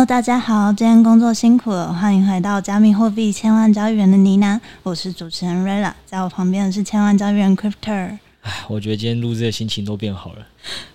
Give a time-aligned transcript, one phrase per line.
[0.00, 8.16] Hello，大家好，今天工作辛苦了，欢迎回到加密货币千万交易员的呢喃，我是主持人 Rella，在我旁边的是千万交易员 Crypter。
[8.40, 10.46] 唉，我觉得今天录制的心情都变好了。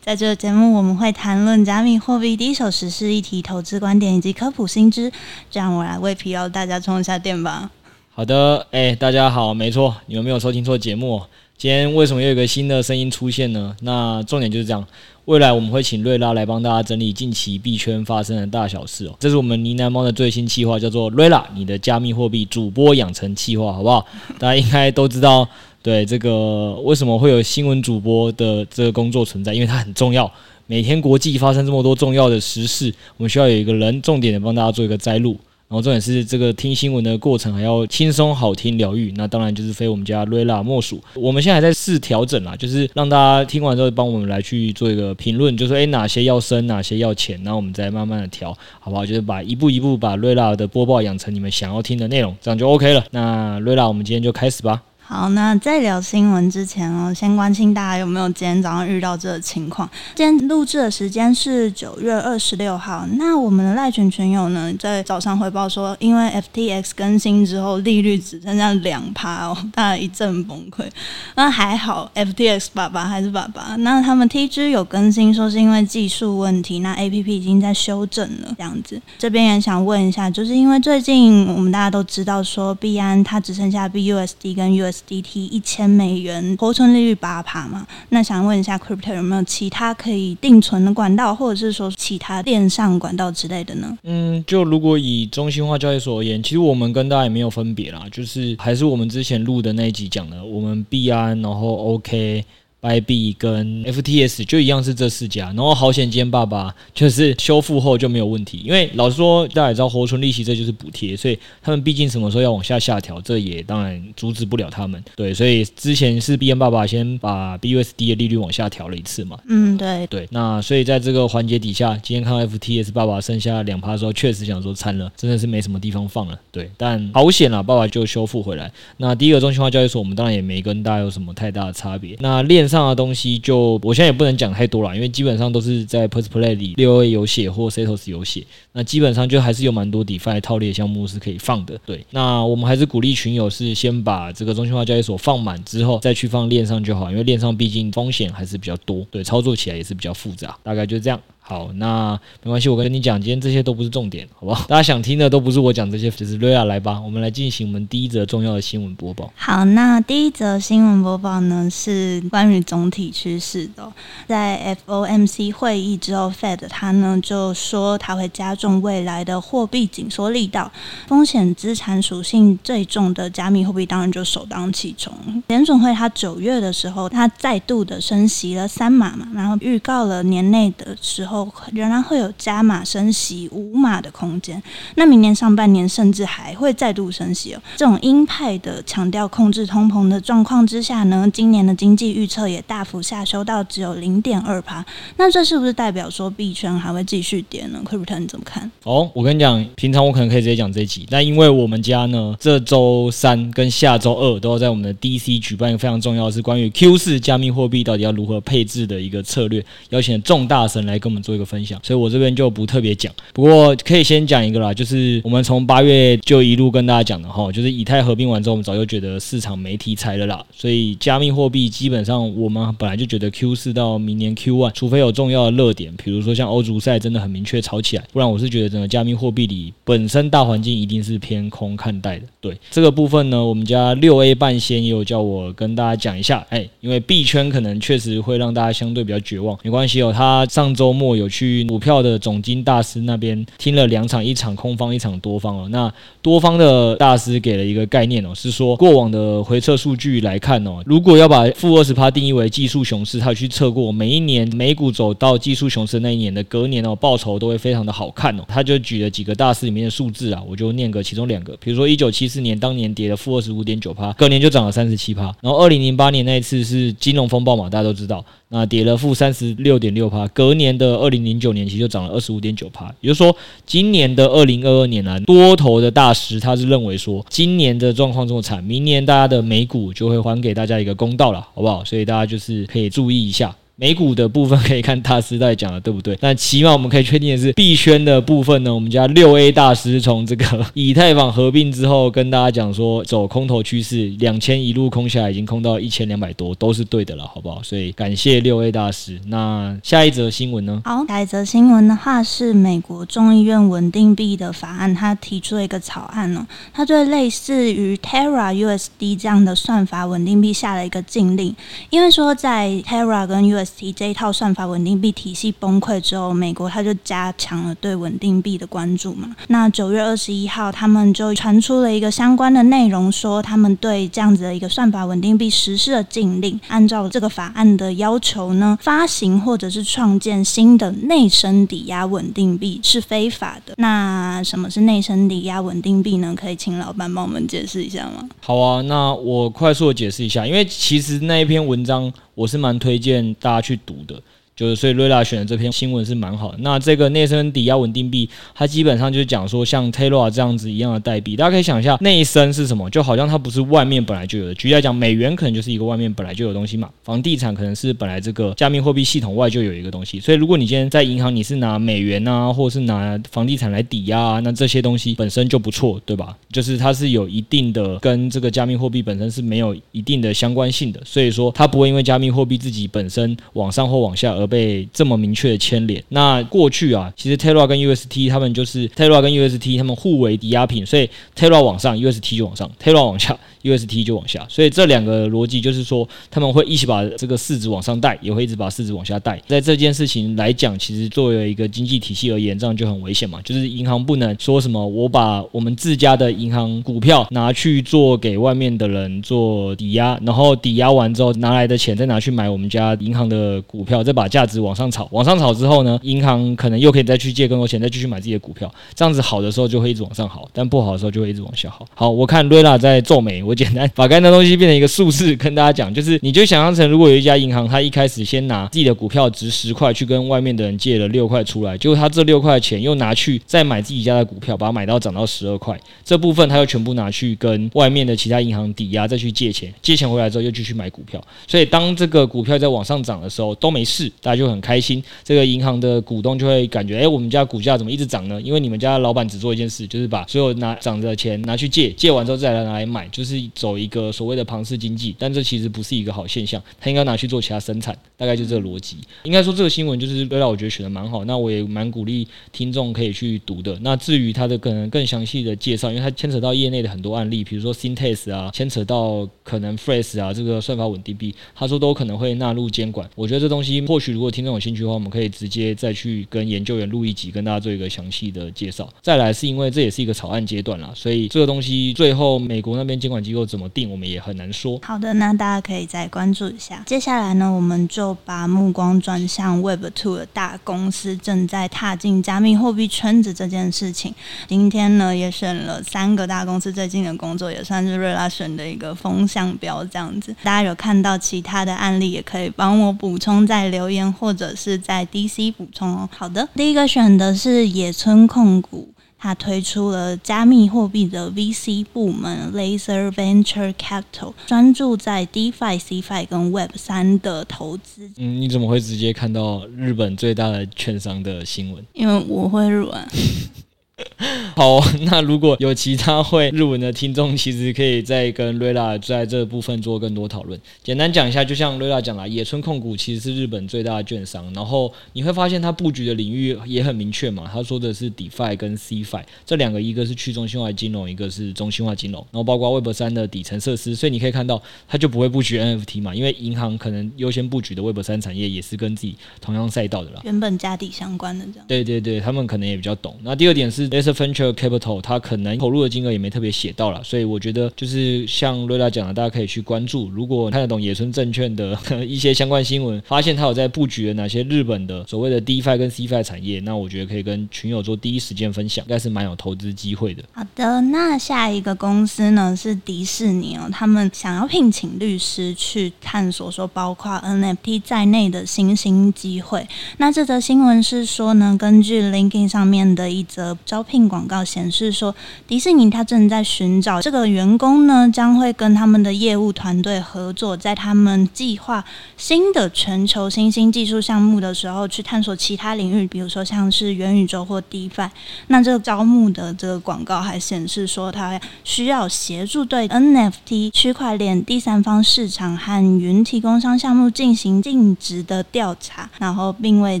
[0.02, 5.10] 在这个节目，我们会谈论加密货币第一手时事议题、投资观点以及科普新知，
[5.50, 7.70] 这样我来为疲劳大家充一下电吧。
[8.12, 11.22] 好的，哎，大家好，没错，你们没有收听错节目。
[11.60, 13.76] 今天为什么又有一个新的声音出现呢？
[13.82, 14.82] 那重点就是这样。
[15.26, 19.14] 未来我们会请瑞拉来帮大家整理近期币圈发生的大小事哦。
[19.20, 24.06] 这是我们呢喃猫的最新计划，叫做瑞拉你的加密货币主播养成计划，好不好？
[24.40, 25.46] 大家应该都知道，
[25.82, 30.32] 对这个为什么会有新闻主播的这个工作存在，因为它很重要。
[30.66, 35.36] 每天国际发生这么多重要的时事，我们需要有一个人重点的帮大家做一个摘录。
[35.70, 41.00] 然后重点是这个听新闻的过程还要轻松好听疗愈，那当然就是非我们家瑞拉莫属。
[41.14, 49.06] 我们现在还在试调整啦，就是让大家听完之后帮我们来去做一个评论，就说诶哪些要深，哪些要浅，然后我们再慢慢的调，好不好？
[49.06, 53.04] 就是把一步一步把瑞拉的播报养成你们想要听的内容，这样就 OK 了。
[53.12, 54.82] 那瑞拉，我们今天就开始吧。
[55.12, 59.90] 好，那在聊新闻之前哦，先关心大家有没有今天早上遇到这个情况。
[60.14, 63.04] 今天录制的时间是九月二十六号。
[63.14, 70.88] 那我们的赖群群友呢，在早上回报说，因为 FTX 更新之后，利率只剩下两趴哦，大家一阵崩溃。
[71.34, 73.74] 那还好，FTX 爸爸还是爸爸。
[73.80, 79.02] 那他们 TG 有更新说是因为技术问题，那 APP 已经在修正了，这样子。
[79.18, 84.99] 这边也想问一下，就是因为最近我们大家都知道说，币安它只剩下 BUSD 跟 US。
[85.08, 87.86] DT 一千美元活存利率八趴嘛？
[88.10, 93.98] 那想问一下，Crypto 有没有其他可以定存的管道，或者是说其他电上管道之类的呢？
[94.04, 102.44] 嗯，就如果以中心化交易所而言，其实我们跟大家也没有分别啦，就是还是我们之前录的那一集讲的，我们币安，然后 OK。
[102.80, 115.02] Bybit 跟 FTS 就一样是这四家，然后好险今天爸爸就是修复后就没有问题，因为老实说大家也知道活存利息这就是补贴，所以他们毕竟什么时候要往下下调，这也当然阻止不了他们。
[115.14, 119.38] 对，所以之前是币安爸爸先把 BUSD 的利率往下调了一次嘛。
[119.46, 120.26] 嗯，对对。
[120.30, 126.38] 那所以在这个环节底下，今天看到 FTS 爸爸剩下两趴的时候，确实想说惨了，真的是没什么地方放了。
[126.50, 128.72] 对，但好险啊，爸爸就修复回来。
[128.96, 132.16] 那第一个中心化交易所，我们当然也没跟大家有什么太大的差别。
[132.20, 141.76] 那链上的东西就我现在也不能讲太多了，因为基本上都是在 PursePlay 里六 A 有写或 Setos 有写，那基本上就还是有蛮多 DeFi 套利的项目是可以放的。
[141.84, 151.20] 对，那我们还是鼓励群友是先把这个中心化交易所放满之后再去放链上就好，因为链上毕竟风险还是比较多，对，操作起来也是比较复杂，大概就这样。
[151.42, 154.64] 好，那没关系，我跟你讲，今天这些都不是重点，好不好？
[154.68, 159.32] 大家想听的都不是我讲这些，就是瑞亚来吧，我们来进行我们第一则重要的新闻播报。
[159.34, 163.92] 好，那第一则新闻播报呢是关于总体趋势的，
[164.28, 170.70] 在 FOMC 会议之后，Fed 他呢就说他会加重未来的货币紧缩力道，
[171.08, 175.12] 风险资产属性最重的加密货币当然就首当其冲。
[175.48, 181.39] 联准会他九月的时候，他再度的升息了三码嘛，然后预告了年内的时候。
[181.72, 184.62] 仍然会有加码升息五码的空间，
[184.96, 187.62] 那明年上半年甚至还会再度升息哦。
[187.76, 194.84] 这种鹰派的强调控制通膨的状况之下呢，今年的经济预测也大幅下修到只有零点二趴。
[195.16, 198.70] 那这是不是代表说币圈还会继续跌呢？Crypto 你怎么看？
[198.84, 211.30] 哦，我跟你讲，平常我可能可以直接讲这一集，但因为我们家呢，这周三跟下周二都要在我们的 DC 举办一个非常重要的是关于 Q 四加密货币到底要如何配置的一个策略，邀请众大神来跟我们做。
[211.30, 213.14] 一个分享，所以我这边就不特别讲。
[213.32, 220.44] 不过可以先讲一个啦，就是我们从八月就一路跟大家讲的哈，就是以太合并完之后，我们早就觉得市场没题材了啦。
[220.52, 232.24] 所以加密货币基本上我们本来就觉得 Q 四到明年 Q one，除非有重要的热点，比如说像欧足赛真的很明确炒起来，不然我是觉得整个加密货币里本身大环境一定是偏空看待的。
[232.40, 241.09] 对这个部分呢，我们家六 A 半仙也有叫我跟大家讲一下，哎，因为币圈可能确实会让大家相对比较绝望，没关系哦，他上周末。
[241.10, 245.68] 我有去股票的总经大师那边听了两场，一场空方，一场多方哦。
[245.70, 245.92] 那
[246.22, 258.44] 多方的大师给了一个概念哦，是说过往的回测数据来看哦，如果要把负二十趴定义为技术熊市，他去测过每一年美股走到技术熊市那一年的隔年哦，报酬都会非常的好看哦。
[258.46, 265.24] 他就举了几个大师里面的数字啊，我就念个其中两个，比如说一九七四年当年跌了负二十五点九趴，隔年就涨了三十七趴。
[265.40, 268.24] 然后二零零八年那一次是金融风暴嘛，大家都知道。
[268.52, 281.84] 那跌了负三十六点六趴，隔年的二零零九年其实就涨了二十五点九趴，也就是说，今年的二零二二年呢，多头的大师他是认为说，今年的状况这么惨，明年大家的美股就会还给大家一个公道了，好不好？
[281.84, 283.54] 所以大家就是可以注意一下。
[283.80, 286.14] 美股的部分可以看大师在讲的对不对？
[286.20, 290.44] 但起码我们可以确定的是，币圈的部分呢，我们家六 A 大师从这个
[290.74, 297.62] 以太坊合并之后，跟大家讲说走空头趋势，两千一路空下来，已经空到一千两百多，都是对的了，好不好？
[297.62, 299.18] 所以感谢六 A 大师。
[299.28, 300.82] 那下一则新闻呢？
[300.84, 311.56] 好，下一则新闻的话是美国众议院稳定币的法案，他提出了一个草案呢，它对类似于 Terra USD 这样的算法稳定币下了一个禁令，
[311.88, 319.34] 因为说在 Terra 跟 US 这一套算法稳定币体系崩溃之后，美国它就加强了对稳定币的关注嘛。
[319.48, 333.74] 那九月二十一号，他们就传出了一个相关的内容，说他们对这样子的一个算法稳定币实施了禁令，按照这个法案的要求呢，发行或者是创建新的内生抵押稳定币是非法的。
[333.76, 336.34] 那什么是内生抵押稳定币呢？
[336.36, 338.28] 可以请老板帮我们解释一下吗？
[338.40, 344.22] 好啊，那我快速的解释一下，因为其实那一篇文章我是蛮推荐大家去读的。
[344.60, 346.58] 就是所以瑞拉选的这篇新闻是蛮好的。
[346.60, 352.90] 那这个内生抵押稳定币，它基本上就是讲说像 Terra 这样子一样的代币，大家可以想一下，内生是什么？
[352.90, 354.54] 就好像它不是外面本来就有的。
[354.54, 356.90] 举例来讲，美元可能就是一个外面本来就有的东西嘛。
[357.02, 360.20] 房地产可能是本来这个加密货币系统外就有一个东西。
[360.20, 366.36] 所以如果你今天在银行，你是拿美元啊，或者是拿房地产来抵押啊，那这些东西本身就不错，对吧？
[366.52, 375.30] 就是它是有一定的跟这个加密货币本身是没有一定的相关性的，所以说它不会因为加密货币自己本身往上或往下而被这么明。
[375.32, 376.02] 确的牵连。
[376.08, 381.08] 那过去啊，其实 Terra 跟 UST 他们就是 Terra 跟 UST 他们互为抵押品，所以
[381.38, 384.44] Terra 往上，UST 就往上；Terra 往下，UST 就往下。
[384.48, 389.40] 所以这两个逻辑就是说，他们会一起把这个市值往上带，也会一直把市值往下带。
[389.46, 393.40] 在这件事情来讲，其实作为一个经济体系而言，这样就很危险嘛。
[393.42, 405.06] 就是银行不能说什么，我把我们自家的银行股票拿去做给外面的人做抵押，然后抵押完之后拿来的钱再拿去买我们家银行的股票，再把价价值往上炒。
[405.12, 408.72] 往上炒之后呢，银行可能又可以再去借更多钱，再继续买自己的股票。
[408.94, 411.86] 这样子好的时候就会一直往上好，但不好的时候就会一直往下好。
[411.94, 431.22] 好，我看瑞拉在皱眉，我简单 把刚才的东西变成一个数字跟大家讲，就是你就想象成，如果有一家银行，他一开始先拿自己的股票值十块去跟外面的人借了六块出来，结果他这六块钱又拿去再买自己家的股票，把它买到涨到十二块，这部分他又全部拿去跟外面的其他银行抵押，再去借钱，借钱回来之后又继续买股票。
[431.46, 435.02] 所以当这个股票在往上涨的时候都没事，大家就很开心。
[435.24, 438.40] 这个银行的股东就会感觉，哎，我们家股价怎么一直涨呢？
[438.42, 445.14] 因为你们家老板只做一件事，就是把所有拿涨的钱拿去借，借完之后再来拿来买，就是走一个所谓的庞氏经济。
[445.18, 448.96] 但这其实不是一个好现象，他应该拿去做其他生产，大概就这个逻辑。
[449.24, 453.78] 应该说这个新闻就是让我觉得选的蛮好，那我也蛮鼓励听众可以去读的。
[453.82, 463.08] 那至于它的可能更详细的介绍，因为它牵扯到业内的很多案例，比如说 Synthetix 啊，牵扯到可能 Phrase 啊这个算法稳定币，他说都可能会纳入监管。
[463.14, 465.30] 我觉得这东西或许如果听众有兴趣的话，我们可以。
[465.30, 468.86] 直接再去跟研究员录一集，跟大家做一个详细的介绍。
[469.00, 474.78] 再来是因为这也是一个草案阶段啦，所以这个东西最后美国那边监管机构怎么定，我们也很难说。
[474.82, 476.82] 好的，那大家可以再关注一下。
[476.84, 484.14] 接下来呢，我们就把目光转向 Web Two 的大公司正在踏进加密货币圈子这件事情。
[484.46, 490.34] 今天呢，也选了三个大公司最近的工作，也算是瑞拉选的一个风向标这样子。
[490.42, 495.30] 大家有看到其他的案例，也可以帮我补充在留言或者是在 D。
[495.30, 508.10] C 补充哦，好的，第一个选的是野村控股，它推出了加密货币的 VC 部门 Laser Venture Capital，专注在 DeFi、CeFi 跟 Web 三的投资。
[508.16, 511.84] 嗯，你怎么会直接看到日本最大的券商的新闻？
[511.92, 513.08] 因为我会日文。
[514.56, 514.80] 好，
[515.10, 520.60] 那如果有其他会日文的听众，其实可以再跟瑞拉在这部分做更多讨论。
[520.82, 527.48] 简单讲一下，就像瑞拉讲了，野村控股其实是日本最大的券商，然后你会发现它布局的领域也很明确嘛。
[527.52, 533.94] 他说的是 DeFi 跟 CeFi 这两个，一个是去中心化金融，一个是中心化金融，然后包括 Web 三的底层设施。
[533.94, 541.64] 所以你可以看到，它就不会布局 NFT 嘛，因为银行可能优先布局的 Web 三产业也是跟自己同样赛道的啦，原本家底相关的这样。
[541.66, 543.16] 对对对，他们可能也比较懂。
[543.22, 550.08] 那第二点是 Laser Venture Capital，它可能投入的金额也没特别写到了，所以我觉得就是像瑞拉讲的，大家可以去关注。
[550.10, 560.22] 如果看得懂野村证券的 一些相关新闻，发现他有在布局了哪些日本的所谓的 DeFi 跟 Cfi 产业，那我觉得可以跟群友做第一时间分享，应该是蛮有投资机会的。
[560.32, 569.66] 好的，那下一个公司呢是迪士尼哦，他们想要聘请律师去探索说包括 NFT 在内的新兴机会。
[569.98, 573.90] 那这则新闻是说呢，根据 LinkedIn 上面的一则招聘。
[574.00, 575.12] 聘广告显示说，
[575.48, 581.84] 迪士尼它正在寻找这个员工呢，将会跟他们的业务团队合作，在他们计划
[582.16, 588.08] 新的全球新兴技术项目的时候，去探索其他领域，比如说像是元宇宙或 DeFi。
[588.46, 600.00] 那这个招募的这个广告还显示说，它需要协助对 NFT 区块链第三方市场和云提供商项目进行尽职的调查，然后并为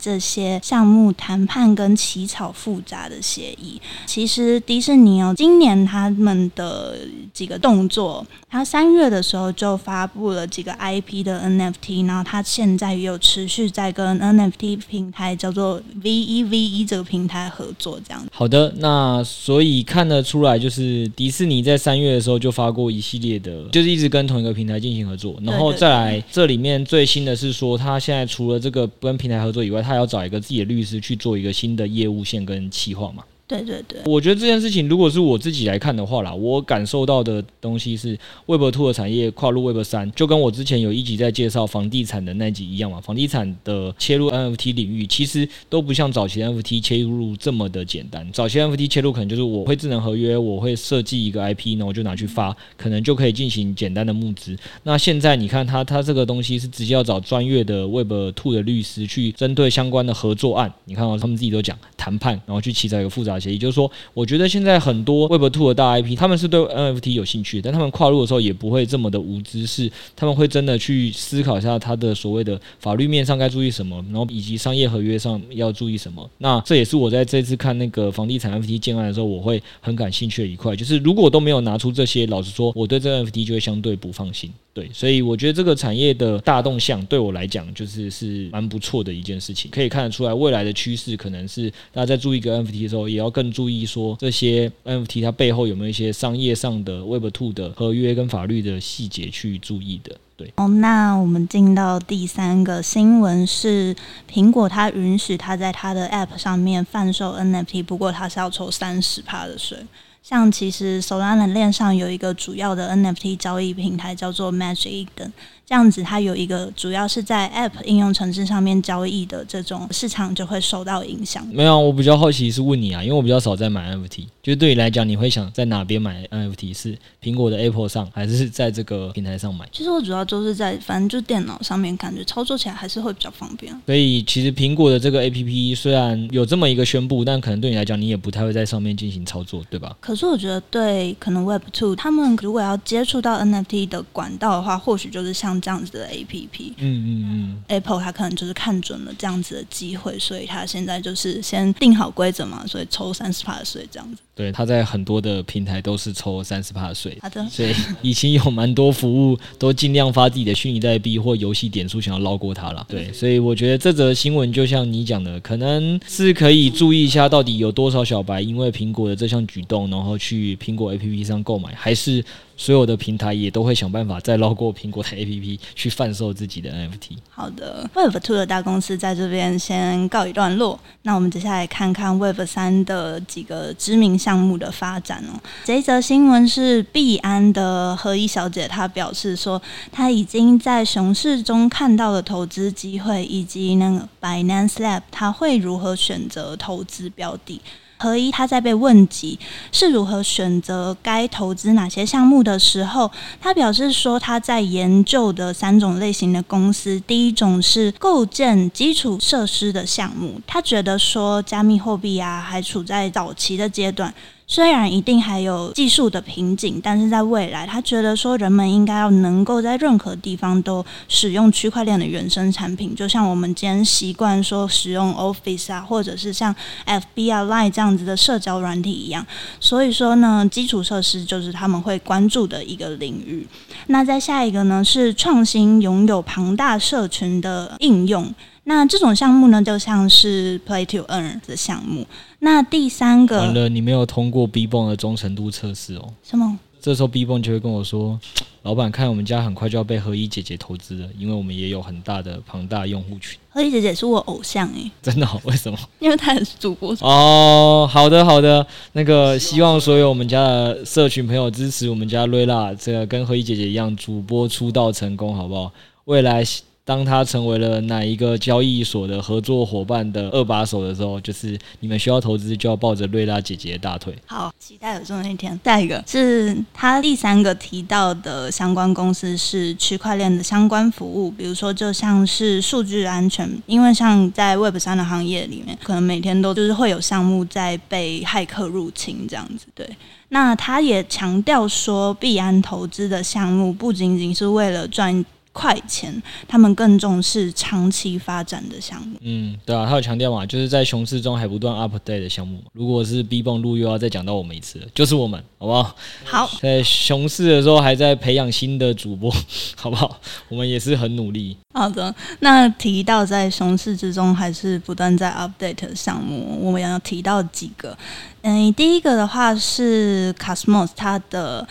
[0.00, 3.63] 这些项目谈判跟起草复杂的协议。
[4.06, 6.96] 其实迪士尼哦，今年他们的
[7.32, 18.24] 几个动作，他三月的时候就发布了几个 IP 的 NFT，然后他现在也有持续在跟 NFT 平台叫做 VEVE 这个平台合作，这样。
[18.32, 33.22] 好的，那所以看得出来，就是迪士尼在三月的时候就发过一系列的，就是一直跟同一个平台进行合作，然后再来这里面最新的是说，他现在除了这个跟平台合作以外，他要找一个自己的律师去做一个新的业务线跟企划嘛。
[33.46, 42.98] 对对对，我觉得这件事情如果是我自己来看的话啦，我感受到的东西是 Web Two 的产业跨入 Web 三，就跟我之前有一集在介绍房地产的那集一样嘛。
[43.02, 48.26] 房地产的切入 NFT 领域，其实都不像早期 NFT 切入这么的简单。
[48.32, 54.56] 早期 NFT 切入可能就是我会智能合约，我会设计一个 IP，那我就拿去发，可能就可以进行简单的募资。
[54.84, 63.33] 那现在你看它，它这个东西是直接要找专业的 Web Two 的律师去针对相关的合作案，你看到他们自己都讲谈判，然后去起草一个复杂。
[63.38, 76.28] 协议就是说，我觉得现在很多 Web Two 的大 IP，他们是对 NFT 有兴趣，但他们跨入的时候也不会这么的无知是，他们会真的去思考一下他的所谓的法律面上该注意什么，然后以及商业合约上要注意什么。
[76.38, 84.50] 那这也是我在这次看那个房地产 NFT 建案的时候，我会很感兴趣的一块，就是如果都没有拿出这些，老实说，我对这个 NFT 就会相对不放心。
[84.72, 89.70] 对，所以我觉得这个产业的大动向对我来讲，就是是蛮不错的一件事情。
[89.70, 100.16] 可以看得出来，未来的趋势可能是大家在注意一个 NFT 的时候，也要要更注意说这些 NFT 它背后有没有一些商业上的 Web Two 的合约跟法律的细节去注意的。
[100.36, 103.94] 对，哦，那我们进到第三个新闻是，
[104.28, 109.78] 苹果它允许它在它的 App 上面贩售 NFT，不过它是要抽三十趴的税。
[110.24, 115.30] 像其实 Solana 链上有一个主要的 NFT 交易平台叫做 Magic Eden。
[115.66, 121.46] 这样子，它有一个主要是在 App 应用程式上面交易的这种市场就会受到影响。
[121.50, 126.74] 没有，我比较好奇是问你啊，因为我比较少在买 NFT，就是对你来讲，你会想在哪边买 NFT？
[126.76, 129.66] 是苹果的 Apple 上，还是在这个平台上买？
[129.72, 133.74] 其实我主要就是在，反正就电脑上面，感觉操作起来还是会比较方便。
[133.86, 139.96] 所以其实苹果的这个 APP 虽然有这么一个宣布，但可能对你来讲，你也不太会在上面进行操作，对吧？
[139.98, 145.53] 可是我觉得，对可能 Web Two 他们如果要接触到 NFT 的管道的话，或许就是像。
[145.60, 154.22] 这样子的 A P P，嗯嗯嗯，Apple 它可能就是看准了这样子的机会，所以它现在就是先定好规则嘛，所以抽三十趴的税这样子。
[154.34, 157.16] 对，他在很多的平台都是抽三十趴的税。
[157.22, 157.72] 好的，所以
[158.02, 162.84] 已经有蛮多服务都尽量发自己的虚拟代币或游戏点数，想要捞过他了。
[162.88, 172.24] 对，所以我觉得这则新闻就像你讲的，可能是可以注意一下，到底有多少小白因为苹果的这项举动，然后去苹果 A P P 上购买，还是？
[172.56, 177.16] 所有的平台也都会想办法再捞过苹果的 APP 去贩售自己的 NFT。
[177.28, 180.78] 好的，Web2 的大公司在这边先告一段落。
[181.02, 185.36] 那我们接下来看看 Web3 的几个知名项目的发展哦。
[185.64, 189.60] 这一则新闻是币安的何一小姐，她表示说，
[189.92, 197.60] 她已经在熊市中看到了投资机会，以及那个 Binance Lab 她会如何选择投资标的。
[197.96, 199.38] 何一他在被问及
[199.72, 203.10] 是如何选择该投资哪些项目的时候，
[203.40, 214.12] 他表示说他在研究的三种类型的公司，第一种是构建基础设施的项目，他觉得说加密货币啊还处在早期的阶段。
[214.46, 226.54] 虽然一定还有技术的瓶颈，但是在未来，他觉得说人们应该要能够在任何地方都使用区块链的原生产品，就像我们今天习惯说使用 Office 啊，或者是像
[226.86, 229.26] FB、Line 这样子的社交软体一样。
[229.58, 233.46] 所以说呢，基础设施就是他们会关注的一个领域。
[233.86, 238.34] 那在下一个呢，是创新拥有庞大社群的应用。
[238.64, 242.06] 那这种项目呢，就像是 Play to Earn 的项目。
[242.40, 246.12] 那第三个，完了，你没有通过 BBON 的忠诚度测试哦。
[246.22, 246.58] 什么？
[246.80, 248.20] 这时候 BBON 就会跟我说
[248.60, 255.26] ：“老板，看我们家很快就要被何一姐姐投资了，因为我们也有很大的庞大用户群。”何一姐姐是我偶像诶，真的？
[255.44, 255.78] 为什么？
[256.00, 257.88] 因为她也是主播哦。
[257.90, 258.66] 好的，好的。
[258.92, 265.72] 那个希望所有我们家的社群朋友支持我们家瑞拉，这个跟何一姐姐一样，主播出道成功，好不好？
[266.04, 266.44] 未来。
[266.84, 274.14] 当他成为了哪一个交易所的合作伙伴的二把手的时候，就是你们需要投资，就要抱着瑞拉姐姐的大腿。
[274.26, 275.58] 好，期待有这么一天。
[275.64, 289.66] 下一个是他第三个提到的相关公司是区块链的相关服务，比如说就像是数据安全，因为像在 Web 三的行业里面，可能每天都就是会有项目在被骇客入侵这样子。
[289.74, 289.88] 对，
[290.28, 295.24] 那他也强调说，币安投资的项目不仅仅是为了赚。
[295.54, 299.16] 快钱，他们更重视长期发展的项目。
[299.20, 302.60] 嗯，对啊，他有强调嘛，就是在熊市中还不断 update 的项目。
[302.72, 305.96] 如果是 B 泵路又要再讲到我们一次了，就是我们，好不好？
[306.24, 309.32] 好，在熊市的时候还在培养新的主播，
[309.80, 310.20] 好不好？
[310.48, 311.56] 我们也是很努力。
[311.72, 317.96] 好的，那提到在熊市之中还是不断在 update 的项目，我们要提到几个。
[318.42, 321.66] 嗯，第一个的话是 Cosmos，它的。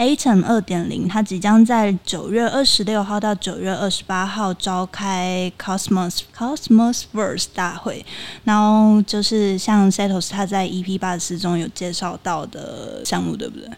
[0.00, 8.02] Atom 二点零，它即将在九月二十六号到九月二十八号召开 Cosmos Cosmos Verse 大会，
[8.44, 13.68] 然后就是像 Setos 他在 EP 八十四中有介绍到的项目，对不对？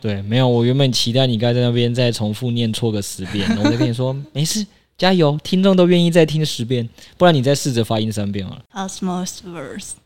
[0.00, 4.66] 对，没有，我原本期待你该在那边再重复念错个十遍，我就跟你说 没事。
[4.96, 5.38] 加油！
[5.42, 8.62] 听众都愿意再听十遍，不然你再试着发音三遍好了。
[8.72, 9.40] Cosmos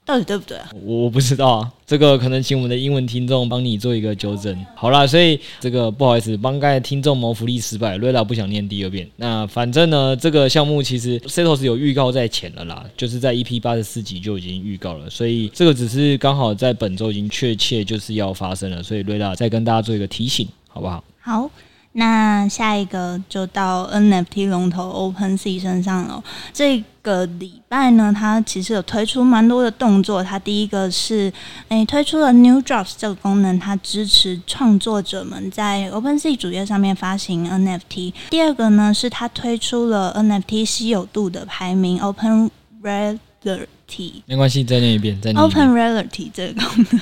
[0.06, 0.70] 到底对不对啊？
[0.82, 4.56] 我我不知道啊，这个可能请我们的英文听众帮你做一个纠正。
[4.74, 7.96] 好啦，所以这个不好意思，帮刚才听众谋福利失败。
[7.98, 9.06] 瑞拉不想念第二遍。
[9.16, 21.04] 那反正呢，这个项目其实 Setos 有预告在前了啦，就是在 EP 八十四集就已经预告了，所以这个只是刚好在本周已经确切就是要发生了，所以瑞拉再跟大家做一个提醒，好不好？
[21.20, 21.50] 好。
[21.98, 26.22] 那下一个就到 NFT 龙头 OpenSea 身上了。
[26.52, 30.22] 这个礼拜呢，它其实有推出蛮多的动作。
[30.22, 31.32] 它第一个是，
[31.68, 38.12] 诶，推出了 New Drops 这个功能，它支持创作者们在 OpenSea 主页上面发行 NFT。
[38.30, 42.48] 第二个呢，是它推出了 NFT 稀有度的排名 Open
[42.80, 44.22] Rarity。
[44.26, 45.66] 没关系，再念一遍，再念一遍。
[45.66, 47.00] Open Rarity 这个功能。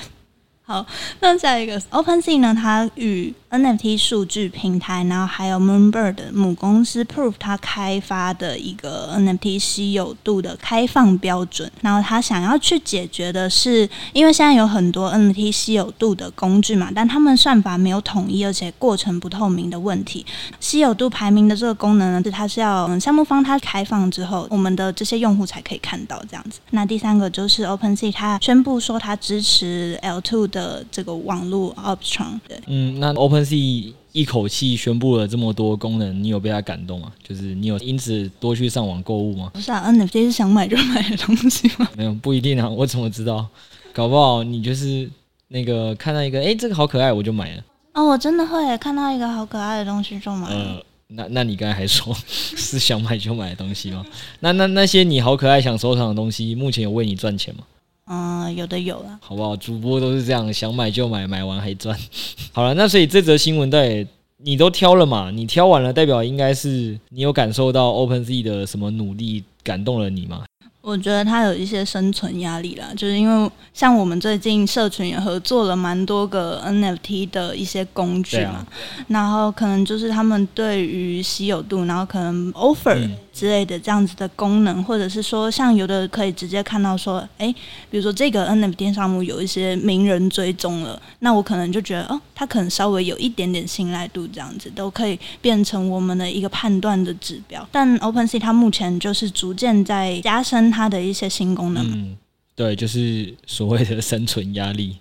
[0.68, 0.84] 好，
[1.20, 2.52] 那下一个 OpenSea 呢？
[2.52, 11.70] 它与 NFT 数据平台，然后还有 Moonbird 母公司 Proof，它开发的一个 NFT 稀有度的开放标准。
[11.82, 20.26] 然后它想要去解决的是，因为现在有很多 NFT 稀有度的工具嘛，但他们算法没有统一，而且过程不透明的问题。
[20.58, 26.58] 稀有度排名的这个功能呢，是它是要项目方它开放之后，我们的这些用户才可以看到这样子。
[26.70, 32.40] 那第三个就是 OpenSea，它宣布说它支持 L2 的这个网络 Option。
[32.48, 37.12] 对，嗯，那 OpenSea 一口气宣布了这么多功能，你有被它感动吗？
[37.22, 39.50] 就是你有因此多去上网购物吗？
[39.52, 41.86] 不是啊，NFT 是想买就买的东西吗？
[41.94, 43.46] 没有，不一定啊，我怎么知道？
[43.92, 45.08] 搞不好你就是
[45.48, 47.62] 那个看到一个，哎，这个好可爱，我就买了。
[47.92, 50.56] 哦，我真的会看到一个好可爱的东西就买了。
[50.56, 54.04] 呃，那那你刚才还说 是想买就买的东西吗？
[54.40, 57.64] 那那那些你好可爱想收藏的东西，目前有为你赚钱吗？
[58.08, 59.56] 嗯，有的有了，好不好？
[59.56, 61.98] 主播都是这样，想买就买，买完还赚。
[62.54, 64.06] 好了，那所以这则新闻代
[64.38, 65.30] 你都挑了嘛？
[65.30, 70.44] 你挑完了，代表应该是你有感受到 OpenZ 的什么努力感动了你吗？
[70.86, 78.66] 我觉得他有一些生存压力啦，就是因为像我们最近社群也合作了蛮多个 NFT 的一些工具嘛，啊、
[79.08, 83.16] 然后可能就是他们对于稀有度，然后可能 offer、嗯。
[83.36, 87.54] 之类的这样子的功能，或者是说，像有的可以直接看到说，哎，
[87.90, 97.68] 比如说这个 NFT 项目有一些名人追踪了，那我可能就觉得，哦，他可能稍微有一点点信赖度，这样子都可以变成我们的一个判断的指标。
[97.70, 101.82] 但 OpenSea 它目前就是逐渐在加深它的一些新功能。
[101.90, 102.16] 嗯，
[102.54, 104.96] 对，就是所谓的生存压力。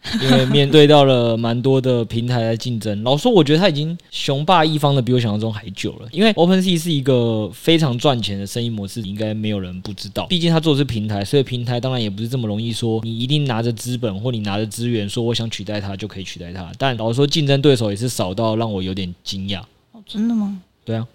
[0.22, 6.08] 因为面对到了蛮多的平台的竞争，老实说，我觉得他已经雄霸一方的比我想象中还久了。
[6.12, 10.24] 因为 OpenSea 是一个非常赚钱的生意模式，应该没有人不知道。
[10.26, 16.70] 毕竟他做的是平台，所以平台当然也不是这么容易说你一定拿着资本或你拿着资源说我想取代它就可以取代它。
[16.78, 19.60] 但老实说，竞争对手也是少到让我有点惊讶。
[19.90, 20.62] 哦，真的吗？
[20.84, 21.06] 对啊，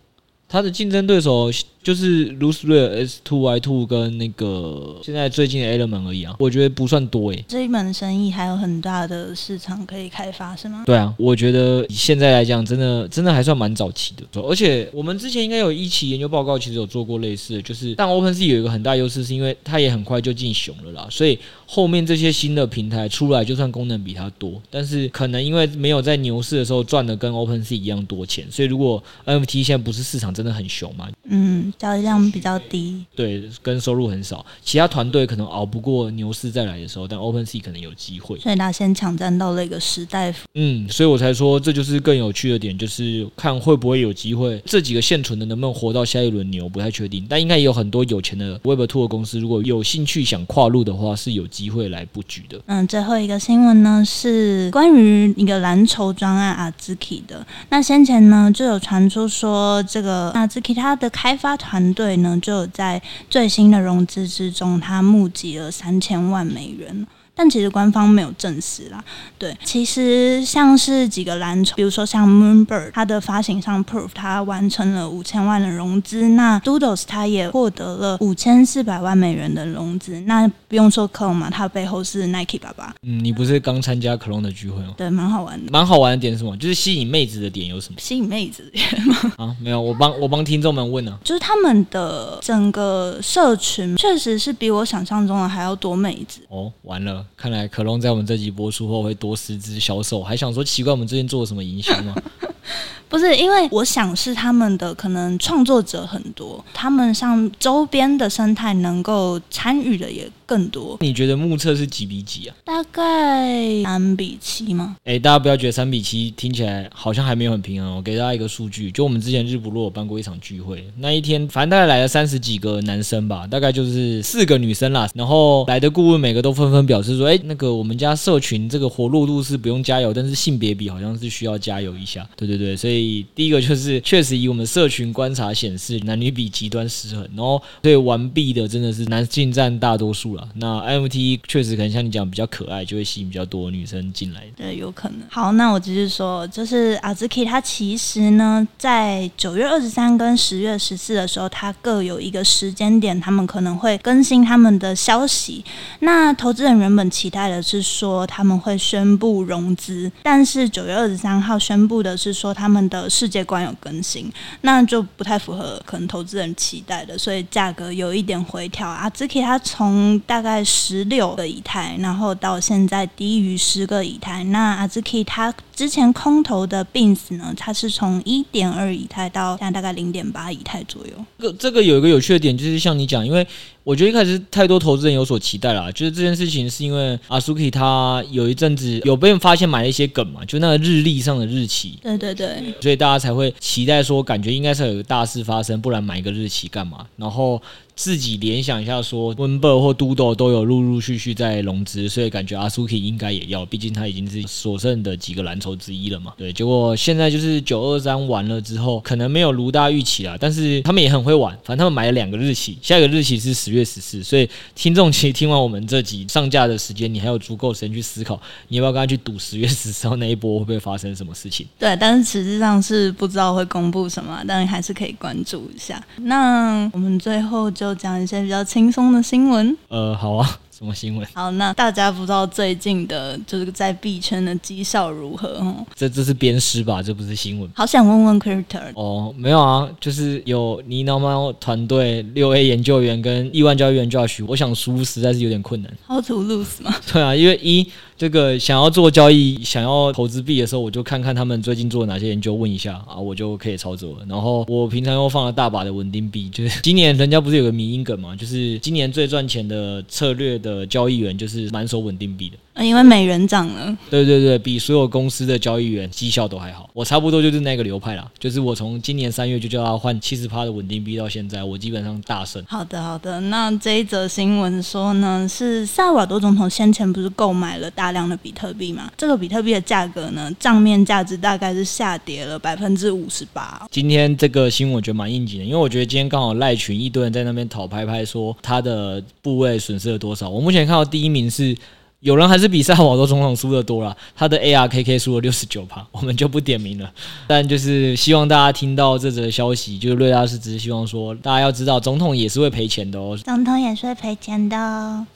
[0.50, 1.50] 他的竞争对手。
[1.84, 7.46] 就是 LooksRare S2Y2 跟那个现在最近的 Element 而已啊，我觉得不算多诶、欸。
[7.48, 10.84] 这一门生意还有很大的市场可以开发，是吗？
[10.86, 14.42] 对啊，我觉得以现在来讲，真的真的还算蛮早期的。
[14.42, 31.73] 而且我们之前应该有一期研究报告，其实有做过类似的，就是但 OpenSea 有一个很大优势，是因为它也很快就进熊了啦，所以后面这些新的平台出来，就算功能比它多，但是可能因为没有在牛市的时候赚的跟 OpenSea 一样多钱，所以如果 NFT 现在不是市场真的很熊嘛，嗯。
[31.78, 34.46] 交易量比较低，对，跟收入很少。
[34.64, 38.40] 其他团队可能熬不过牛市再来的时候，但 OpenSea 可能有机会。
[38.40, 40.34] 所以他先抢占到了一个时代。
[40.56, 44.62] 嗯，所以我才说这就是更有趣的点，就是看会不会有机会。
[44.66, 47.26] 这几个现存的能不能活到下一轮牛，不太确定。
[47.30, 52.60] 但应该也有很多有钱的 Web2 的公司，如果有兴趣想跨入的话，是有机会来布局的。
[52.68, 57.46] 嗯，最后一个新闻呢是关于一个蓝筹专案 Azuki 的。
[57.70, 67.08] 那先前呢就有传出说，这个 Azuki 它的开发团队呢就在最新的融资之中，它募集了三千万美元。
[67.36, 69.04] 但其实官方没有证实啦。
[69.38, 76.30] 对，其实像是几个蓝筹，比如说像 Moonbird，它的发行商 Proof，它完成了五千万的融资。
[76.30, 80.22] 那 Doodles 它也获得了五千四百万美元的融资。
[80.22, 82.94] 那不用说 Clone 嘛，它背后是 Nike 爸爸。
[83.02, 84.94] 嗯，你不是刚参加 Clone 的聚会吗？
[84.96, 85.72] 对，蛮好玩的。
[85.72, 86.56] 蛮好玩的点是什么？
[86.58, 88.00] 就是吸引妹子的点有什么？
[88.00, 89.34] 吸引妹子的点吗？
[89.38, 91.20] 啊，没有，我帮我帮听众们问呢、啊。
[91.24, 96.42] 就是他们的整个社群确实是比我想象中的还要多妹子。
[96.50, 97.23] 哦，完了。
[97.36, 102.16] 看来可隆在我们这集播出后会多十只销售，还想说奇怪，我们最近做了什么营销吗？
[103.10, 110.98] 不是，因为我想是他们的可能创作者很多，他们像周边的生态能够参与的也更多。
[111.02, 112.56] 你觉得目测是几比几啊？
[112.66, 114.96] 大概三比七吗？
[115.04, 117.96] 哎、欸，大家不要觉得三比七听起来好像还没有很平衡。
[117.98, 125.08] 我给大家一个数据，就我们之前日不落有办过一场聚会，那一天反正大概来了三十几个男生吧，大概就是四个女生啦。
[125.14, 133.04] 然后来的顾问每个都纷纷表示说：“哎、欸，那个我们家社群这个活络度是不用加油，但是性别比好像是需要加油一下。”对对对，所以。
[133.36, 140.48] 第一个就是确实以我们社群观察显示，男女比极端失衡，然后对完毕的真的是男性占大多数了。
[140.56, 144.44] 那 M T 确实可能像你讲比较可爱，就会吸引比较多女生进来。
[144.56, 145.20] 对，有可能。
[145.30, 155.64] 好，那我继续说，就是 Azuki 它其实呢，在九月二十三跟十月十四的时候，他各有一个时间点，他们可能会更新他们的消息。
[156.00, 162.84] 那投资人原本期待的是说他们会宣布融资，但是九月二十三号宣布的是说他们。
[162.90, 164.30] 的世界观有更新，
[164.62, 169.10] 那就不太符合可能投资人期待的，所以价格有一点回调啊。
[169.10, 174.44] Azuki 它从大概十六个以太，然后到现在低于十个以太。
[174.44, 181.14] 那 Azuki 它之前空投的 Beans 呢，它是从一点二以太到现在大概零点八以太左右。
[181.40, 183.48] 这个这个有一个有趣的点，就是像你讲，因为。
[183.84, 197.06] 我觉得一开始太多投资人有所期待啦，就是这件事情是因为阿苏 k i 他有一阵子有被人发现买了一些梗嘛，就那个日历上的日期，对对对，所以大家才会期待说，感觉应该是有个大事发生，不然买一个日期干嘛？
[197.18, 197.62] 然后。
[197.96, 206.34] 自己联想一下，说 Moonbird 或都斗都有陆陆续续在融资，所以感觉阿苏 k 应该也要，毕竟他已经是所剩的几个蓝筹之一了嘛。
[206.36, 221.68] 对，结果现在就是九二三完了之后，可能没有如大预期啦，但是他们也很会玩，反正他们买了两个日期，下一个日期是十月十四，所以听众其实听完我们这集上架的时间，你还有足够时间去思考，你要不要跟他去赌十月十四号那一波会不会发生什么事情？
[221.78, 226.04] 对，但是实质上是不知道会公布什么，但还是可以关注一下。
[226.18, 227.83] 那我们最后就。
[227.84, 229.78] 就讲一些比较轻松的新闻。
[229.90, 231.28] 呃，好啊， 什么新闻？
[231.34, 235.50] 好，那大家不知道最近的就是在币圈的绩效如何？
[235.60, 237.04] 哦，这这是鞭尸吧？
[237.04, 237.70] 这不是新闻。
[237.76, 238.80] 好想问问 Crypto。
[238.96, 245.92] 哦，没有啊，就是有尼诺猫团队六 A 研究员跟亿万交易员 Josh，我想输实在是有点困难。
[246.08, 246.96] How to lose 吗？
[247.12, 247.92] 对啊，因为一。
[248.16, 254.26] 这个想要做交易、想要投资币的时候，我就看看他们最近做哪些研究，问一下啊，我就可以操作了。
[254.30, 262.58] 然后我平常又放了大把的稳定币，就是今年人家不是有个迷因梗嘛，就是今年最赚钱的策略的交易员就是满手稳定币的。
[262.82, 266.90] 因为美元涨了，对对对，比所有公司的交易员绩效都还好。
[266.92, 272.64] 我差不多就是那个流派啦，就是我从今年三月就叫他换七十趴的稳定币到现在，我基本上大胜。
[272.68, 279.12] 好的好的，那这一则新闻说呢，是萨瓦多总统先前不是购买了大量的比特币嘛？
[279.16, 283.86] 这个比特币的价格呢，账面价值大概是下跌了百分之五十八。
[283.92, 290.50] 今天这个新闻我觉得蛮应景的，因为我觉得今天刚好赖群一堆人在那边讨拍拍，说他的部位损失了多少。
[290.50, 291.78] 我目前看到第一名是。
[292.24, 297.12] 有人还是比萨尔瓦多总统输的多了，他的 ARKK 输了六十九趴， 我们就不点名了。
[297.46, 303.38] 但就是希望大家听到这则消息，就是瑞拉是只是希望说，大家要知道总统也是会赔钱的哦。
[303.44, 305.28] 总统也是会赔钱的哦。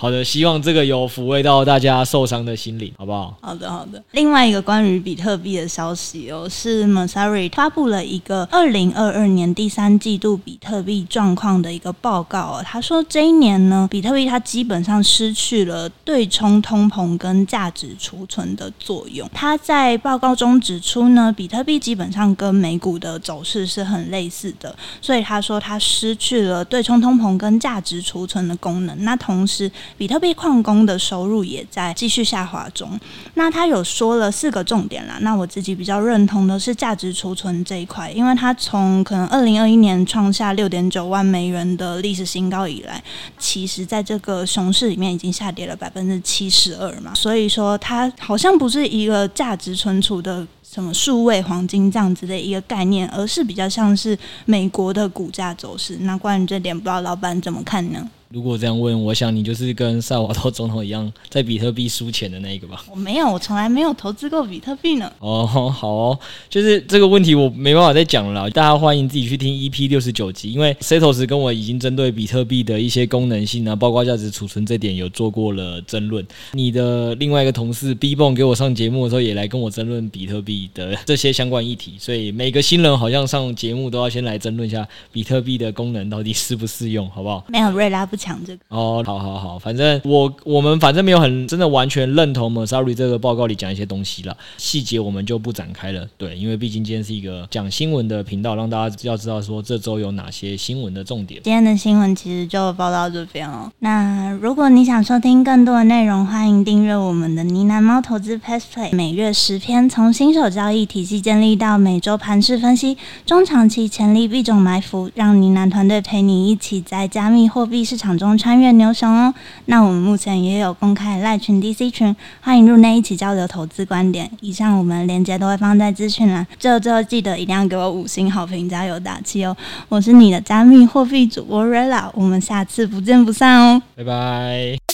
[0.00, 3.36] 好的，希望这个有抚慰到大家受伤的心灵，好不好？
[3.40, 4.00] 好的，好的。
[4.12, 12.62] 另外一个关于比特币的消息哦，是 Messari 发布了一个二零二二年第三季度比特币状况的一个报告哦。
[12.64, 19.28] 他说这一年呢，比特币它基本上失去了对冲通膨跟价值储存的作用。
[19.34, 29.02] 他在报告中指出呢，比特币基本上跟美股的走势是很类似的，所以他说他失去了对冲通膨跟价值储存的功能。
[29.02, 32.98] 那同时，比特币矿工的收入也在继续下滑中。
[33.34, 43.02] 那他有说了四个重点啦，那我自己比较认同的是价值储存这一块，因为他从可能二零二一年创下六点九万美元的历史新高以来，
[43.38, 50.46] 其实在这个熊市里面已经下跌了百分之七十二嘛，所以说它好像不是一个价值存储的。
[50.70, 55.96] 什么数位黄金这样子的一个概念，而是比较像是美国的股价走势。
[56.02, 58.06] 那关于这点，不知道老板怎么看呢？
[58.30, 62.84] 如果这样问，我想你就是跟萨瓦多总统一样，在比特币输钱的那一个吧？
[62.90, 65.10] 我没有，我从来没有投资过比特币呢。
[65.20, 66.18] 哦，好哦，
[66.50, 68.50] 就是这个问题我没办法再讲了。
[68.50, 76.26] 大家欢迎自己去听 EP 六十九集，因为 Setos 跟我已经针对比特币的一些功能性啊，包括价值储存这点有做过了争论。
[76.52, 81.94] 你的另外一个同事 B Bone 给我上节目的时候，也来跟我争论比特币的这些相关议题。
[81.98, 87.42] 所以每个新人好像上节目都要先来争论一下比特币的功能到底适不适用，好不好？
[87.48, 88.17] 没有瑞拉不。
[88.18, 96.06] 抢这个哦，好好好，反正我我们反正没有很真的完全认同 Messari 这个报告里讲一些东西了，细节我们就不展开了。
[96.16, 101.40] 对，因为毕竟今天是一个讲新闻的频道，让大家要知道说这周有哪些新闻的重点。
[101.44, 103.70] 今天的新闻其实就报到这边哦。
[103.78, 118.18] 那如果你想收听更多的内容，欢迎订阅我们的呢喃猫投资 Press Play，每月十篇，从新手交易体系建立到每周盘势分析，中长期潜力币种埋伏，让呢喃团队陪你一起在加密货币市场。
[118.18, 119.32] 中穿越牛熊哦，
[119.66, 124.28] 那我们目前也有公开赖群 DC 群，欢迎入内一起交流投资观点。
[124.40, 126.46] 以上我们链接都会放在资讯栏。
[126.58, 129.56] 最后最后记得一定要给我五星好评，加油打气哦！
[129.88, 134.87] 我是你的加密货币主播 Rella，我们下次不见不散哦，拜拜。